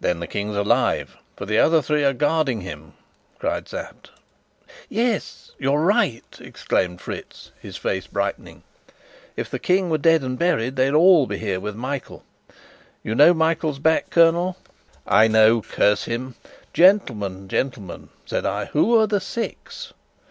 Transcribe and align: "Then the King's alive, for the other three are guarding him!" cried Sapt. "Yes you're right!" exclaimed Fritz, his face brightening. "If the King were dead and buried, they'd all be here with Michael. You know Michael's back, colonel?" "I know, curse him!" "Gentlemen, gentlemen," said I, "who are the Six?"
"Then 0.00 0.20
the 0.20 0.26
King's 0.26 0.56
alive, 0.58 1.16
for 1.34 1.46
the 1.46 1.56
other 1.56 1.80
three 1.80 2.04
are 2.04 2.12
guarding 2.12 2.60
him!" 2.60 2.92
cried 3.38 3.68
Sapt. 3.68 4.10
"Yes 4.90 5.52
you're 5.58 5.80
right!" 5.80 6.22
exclaimed 6.40 7.00
Fritz, 7.00 7.50
his 7.58 7.78
face 7.78 8.06
brightening. 8.06 8.64
"If 9.38 9.50
the 9.50 9.58
King 9.58 9.88
were 9.88 9.96
dead 9.96 10.20
and 10.20 10.38
buried, 10.38 10.76
they'd 10.76 10.92
all 10.92 11.26
be 11.26 11.38
here 11.38 11.58
with 11.58 11.74
Michael. 11.74 12.22
You 13.02 13.14
know 13.14 13.32
Michael's 13.32 13.78
back, 13.78 14.10
colonel?" 14.10 14.58
"I 15.06 15.26
know, 15.26 15.62
curse 15.62 16.04
him!" 16.04 16.34
"Gentlemen, 16.74 17.48
gentlemen," 17.48 18.10
said 18.26 18.44
I, 18.44 18.66
"who 18.66 18.94
are 19.00 19.06
the 19.06 19.20
Six?" 19.22 19.94